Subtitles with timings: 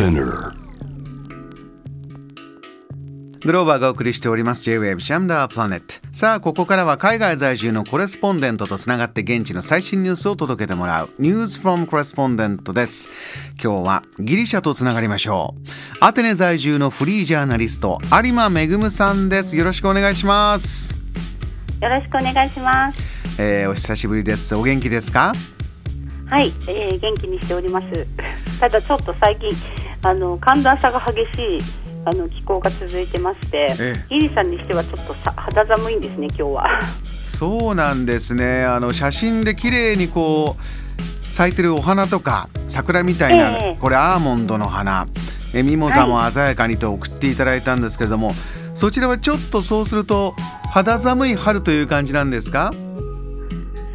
[0.00, 0.54] Spinner.
[3.44, 4.62] グローバーがお送りしております。
[4.62, 11.10] J-Wave シャムダープラネットさあここからは海外在住のコレスポンデントとつながって現地の最新ニュースを届けてもらう。
[11.20, 13.10] News from Correspondent です。
[13.62, 15.60] 今日はギリシャとつながりましょう。
[16.00, 19.54] アテネ在住のフリージャーナリスト有馬恵さんです。
[19.54, 20.94] よろしくお願いします。
[21.82, 23.02] よろしくお願いします。
[23.38, 24.54] えー、お久しぶりです。
[24.54, 25.34] お元気ですか？
[26.30, 28.06] はい、えー、元気にしております。
[28.60, 29.50] ただちょっと最近
[30.02, 31.58] あの寒暖差が激しい
[32.06, 33.74] あの気候が続いてまして、
[34.08, 36.80] ギリさんにしてはちょっとさ肌寒いんですね今日は。
[37.04, 38.64] そうなんですね。
[38.64, 45.06] あの写真で綺麗にこう咲いてるお花とか桜みたいな、えー、これアーモンドの花、
[45.54, 48.36] えミモザも鮮やかにと送っていただいたんですけれども、はい、
[48.72, 50.34] そちらはちょっとそうすると
[50.72, 52.72] 肌寒い春という感じなんですか？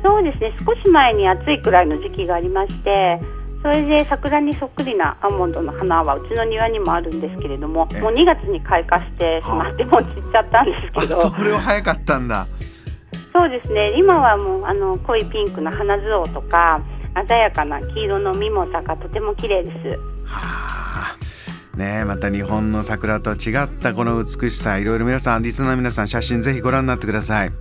[0.04, 0.56] そうですね。
[0.60, 3.20] 少し前に暑いくらいの時期がありまして。
[3.66, 11.16] それで桜にそっくりなアーモンドの花はうちの庭にもあるんですけれどももう2月に開花してしまってもう散っちゃったんですけど。
[11.32, 12.48] それは早かったんだ。
[13.34, 13.98] そうですね。
[13.98, 16.80] 今はもうあの濃いピンクの花ズオとか
[17.28, 20.00] 鮮やかな黄色のミモザがとても綺麗です。
[20.26, 21.16] は
[21.74, 21.76] あ。
[21.76, 24.78] ねまた日本の桜と違ったこの美しさ。
[24.78, 27.52] いろいろ皆さんリスナーの皆さん写真ぜひご覧になってください。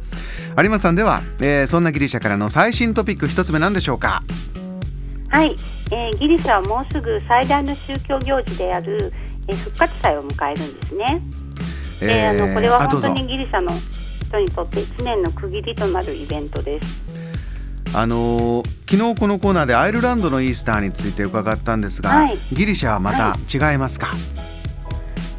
[0.58, 4.22] 有馬さんでは、えー、そんなギリシャからの最新トピック一つ目何でしょうか？
[5.34, 5.56] はい、
[5.90, 9.12] えー、ギリシャはもうすぐ最大の宗教行事である、
[9.48, 11.20] えー、復活祭を迎えるんですね。
[12.02, 13.72] えー、あのこれは本当にギリシャの
[14.28, 17.02] 人にとって1年の区切りとなるイベントです。
[17.96, 24.18] あのー、昨日このコーナーでアイルランドのイースターについて伺ったんですが、はい、ギリシャはまた違いますか、はい、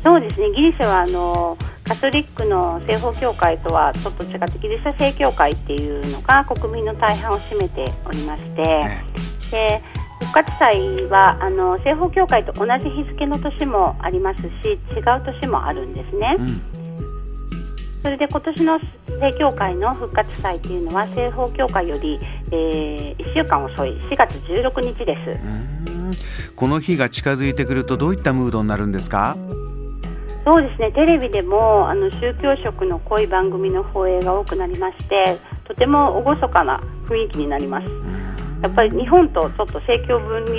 [0.04, 0.52] そうですね。
[0.58, 9.25] ギリシャはあのー、カトリックの西方教会とはちょっと違ってギリシャ正教会っていうのが国民の大半を占めておりまして、ね
[9.56, 9.82] で
[10.20, 16.36] 復活祭はあの西方教会と同じ日付の年もありますし違う年もあるんですね。
[16.38, 16.62] うん、
[18.02, 18.80] それで今年の
[19.20, 22.20] 正教会の復活祭というのは西方教会より、
[22.52, 26.54] えー、1週間遅い4月16日です。
[26.56, 29.38] この日が近づいてくるとどういったムードになるんですか？
[30.46, 38.35] そうですねテレビでもあの宗教色の濃い番組の放映が多くなりましてとても厳かな雰囲気になります。
[38.62, 40.56] やっぱり日本とちょっと政教分離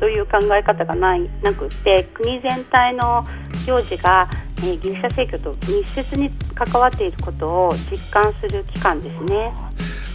[0.00, 3.24] という考え方がないなくて国全体の
[3.66, 4.28] 行事が、
[4.58, 9.52] えー、ギリシャ正教と密接に関わっていることを実感する期間ですね。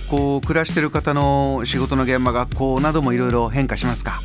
[0.10, 4.20] こう暮らしている方の仕事の現場学校などもいろいろ変化しますか？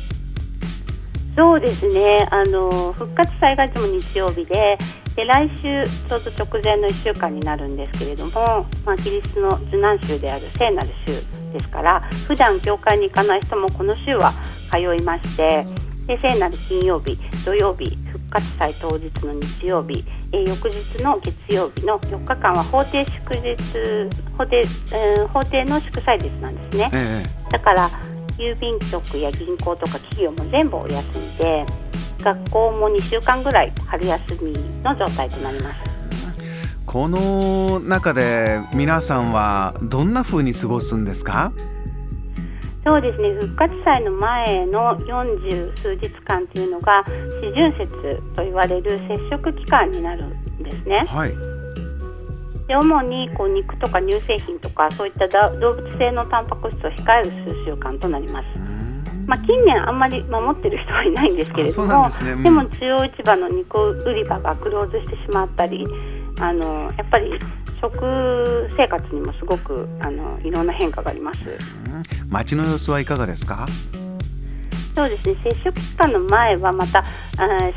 [1.37, 4.77] そうですねあの復活祭がいつも日曜日で
[5.15, 11.13] で来週ちょうど直前の1週間になるんですけれども、まあ、キリストの受難週である聖なる週
[11.53, 14.33] ですから普段教会に行かない人もこの週は
[14.69, 15.65] 通いまして
[16.05, 23.55] で聖なる金曜日土曜日復活祭当日の日曜日、えー、翌日の月曜日の4日間は法定祝日
[24.37, 27.89] 法定,、えー、法定の祝祭日なんですね、ええ、だから
[28.37, 31.65] 郵便局や銀行とか企業も全部お休みで
[32.23, 34.51] 学校も2週間ぐらい春休み
[34.83, 35.79] の状態となります。
[36.85, 41.51] この中で皆さんはどんな風に過ごすんですか？
[42.85, 47.03] そうですね復活祭の前の40数日間というのが
[47.41, 51.03] 四旬節と言われる接触期間になるんですね。
[51.07, 51.33] はい
[52.67, 55.27] で主にこう肉とか乳製品とかそういった
[55.59, 58.45] 動物性のタンパク質を控える数週間となります。
[59.27, 65.85] まあ、近年あんまり守ってる人はいないんですけれどもで、ね,、も中央市場の肉売り場がクローズしてしまったり
[66.39, 67.31] あのやっぱり
[67.81, 71.39] 食生活にもすごくあのいろんな変化があります。
[72.29, 73.67] 街の様子はいかがですか？
[74.95, 75.35] そうですね。
[75.43, 77.03] 接触期間の前はまたあ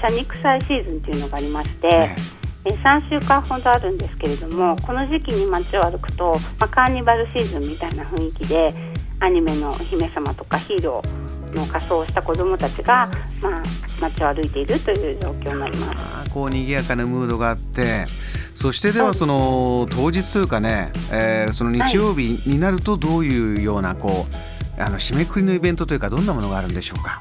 [0.00, 2.16] 車肉祭シーズンというのがありまして、ね、
[2.64, 2.70] え。
[2.70, 8.74] 3週間ほどあるんですけれどもこの時期に街を歩くと、まあ、カーニバルシーズンみたいな雰囲気で
[9.20, 13.10] アニメのお姫様とかヒーローの仮装をした子どもたちが、
[13.40, 13.62] まあ、
[14.00, 16.30] 街を歩いているという状況になります。
[16.30, 18.04] こう賑やかなムードがあって
[18.54, 27.18] そしてではその当日というかね、えー、その日曜日になるとどういうようなこうあの締めくくりのイベントというかどんなものがあるんでしょうか？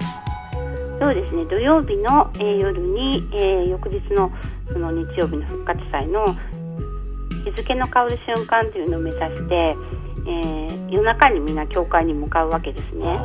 [0.99, 4.31] そうですね土曜日の、えー、夜に、えー、翌日の
[4.71, 6.25] その日曜日の復活祭の
[7.45, 13.17] 日付の変わる瞬間というのを目指して、えー、夜中にみんな教会に向かうわけですね。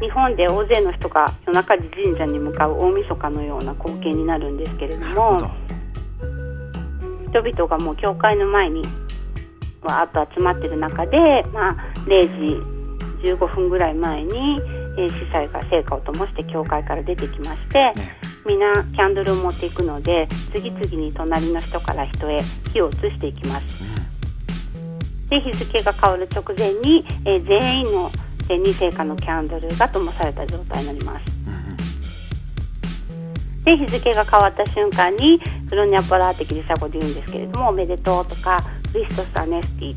[0.00, 5.38] 日本で大勢の人が夜中に神社に向かう大晦日のような光景になるんですけれども。
[7.30, 8.82] 人々がもう教会の前に
[9.82, 11.16] わーっと集まってる中で、
[11.52, 11.76] まあ、
[12.06, 12.20] 0
[13.22, 14.60] 時15分ぐらい前に、
[14.98, 22.40] えー、司祭が聖火を灯して教会から出てきまして、ね、みんなキャンドルを持っていくので次々に隣の人から人へ
[22.72, 24.10] 火を移していきます。
[25.28, 28.10] で日付が変わる直前に、えー、全員の
[28.58, 31.40] 二聖火のキャンドルが灯された状態になります。
[33.64, 35.38] で日付が変わった瞬間に
[35.68, 39.96] フロニャポラーってギリシャ語で言うんですけれどもおめでとうとかクリストス・アネスティ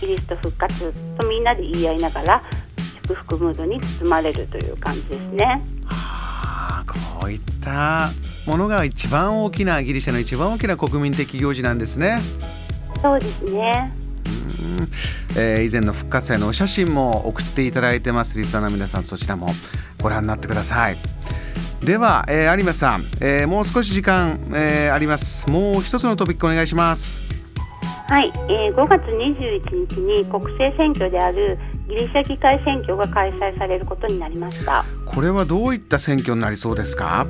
[0.00, 2.42] キリスト復活とみんなで言い合いながら
[3.02, 5.62] 祝福ムードに包まれるという感じですね。
[5.84, 8.10] はあ、こういった
[8.46, 12.20] ものが一番大きなギリシャの一番大きな国民的行事なんですね。
[13.02, 13.92] そうですね。
[15.36, 18.38] えー、以前の復活祭のお写真も送っていただいてます。
[18.38, 19.54] リスナーの皆さんそちらも
[20.02, 20.96] ご覧になってください。
[21.84, 25.48] では、えー、有馬さん、えー、もう少し時間、えー、あります。
[25.48, 27.20] もう一つのトピックお願いします。
[28.08, 31.56] はい、えー、5月21日に国政選挙である
[31.88, 34.84] ギリシャ議会選挙が開催されることになりました。
[35.06, 37.26] これはどういった選挙になりそうですか？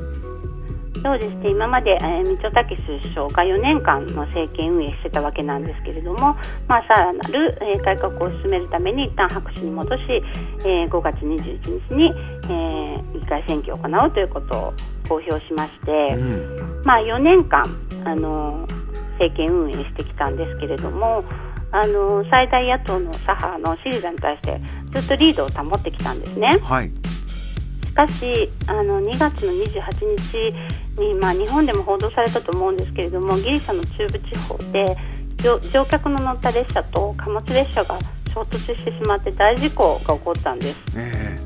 [1.03, 1.51] そうですね。
[1.51, 6.37] 今まで、えー、三ツ武首相が4年間の政権運営してたわけなんですけれども、
[6.69, 10.03] まあ、さらなる、えー、改革を進めるために一旦白紙に戻し、
[10.61, 12.13] えー、5月21日に、
[12.45, 14.75] えー、議会選挙を行うということを
[15.09, 17.65] 公表しまして、うん、まあ、4年間
[18.05, 18.67] あの
[19.13, 21.25] 政権運営してきたんですけれども
[21.73, 24.61] あの最大野党の左派のシリザに対して
[24.91, 26.59] ずっとリードを保ってきたんですね。
[26.63, 27.00] はい
[27.91, 30.17] しかしあの2月の28
[30.97, 34.97] 日に、まあ、日本でも報道されたと思うんですけれどもギリシャの中部地方で
[35.73, 37.99] 乗客の乗った列車と貨物列車が
[38.33, 40.81] 衝突してしまって大事故が起こったんです。
[40.97, 41.41] え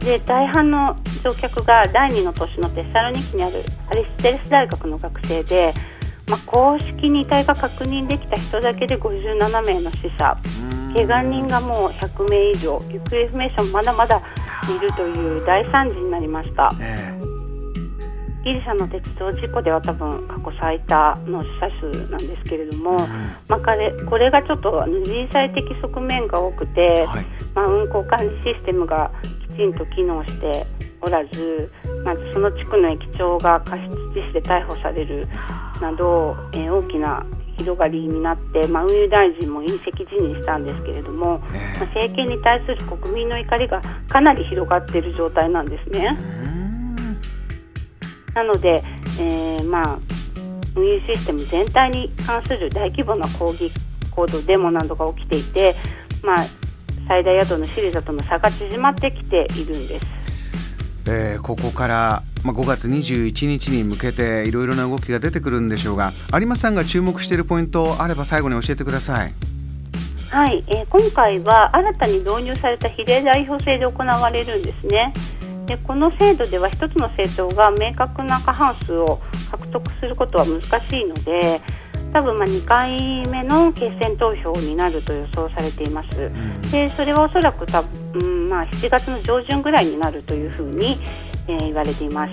[0.00, 5.72] ー、で大半の乗客が第2の都市のテサロニキにあるアリステレス大学の学生で、
[6.26, 10.36] まあ、公式に遺体が確認できた人だけで57名の死者。
[10.94, 12.80] 怪我人がもう100名以上。
[12.90, 14.20] 行方不明者もまだまだ
[14.70, 16.70] いるという大惨事になりました。
[16.80, 17.32] えー
[18.44, 22.98] ギリシャの鉄道事故では多分過去最多の死者数なんですけれども、うん、
[23.46, 29.12] まあ、これこれがちょっと人災的側面が多くて、はい、まあ、運行管理システムが
[29.48, 30.66] きちんと機能して
[31.00, 31.70] おらず
[32.04, 35.28] まずその地区の駅長が過失致死で逮捕される
[35.80, 37.24] など、えー、大きな
[37.58, 46.18] 広がりになって、まあ、運輸大臣も隕石辞任したんですけれども、えー、まあ、政権に対する国民の怒りがかなり広がっている状態なんですね。
[48.34, 48.82] なので、
[49.20, 49.98] えー、まあ
[50.74, 53.70] 運輸システム全体に関する大規模な抗議
[54.10, 55.74] 行動デモなどが起きていて、
[56.22, 56.46] まあ、
[57.08, 60.21] 最大野党のシリザとの差が縮まってきているんです。
[61.06, 69.34] えー、ここから、まあ、5月21日に向けていろいろな動きが出てくるんでしょうが有馬さんが注目しているポイントあれば最後に教えてください。
[70.30, 75.12] はい、えー、今回は新たに導入された比例代表制で行われるんですね。
[75.66, 79.20] でこの制度では1つの政党が明確な過半数を
[79.50, 81.60] 獲得することは難しいので
[82.12, 86.30] 多分まあ2回目の決選投票になると予想されています。
[86.70, 90.98] でそれはおそらく多分、まあ、7月の上旬ぐらいになるというふうに、
[91.48, 92.32] えー、言われています。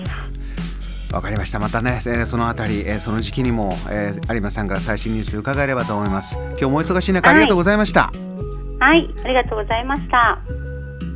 [1.14, 1.58] わかりました。
[1.58, 6.38] またね、えー、そのあたり、えー、その時期にも、えー、有馬さんから最新ニュース伺えればと思います。
[6.50, 8.12] 今日もお忙しい中、ありがとうございました。
[8.78, 10.38] はい、ありがとうございました。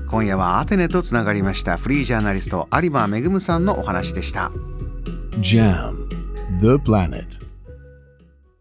[0.08, 4.50] 今夜はアテネとつながりましたフリージャーナリスト有馬恵さんのお話でした。
[5.40, 6.09] JAM
[6.61, 7.43] The Planet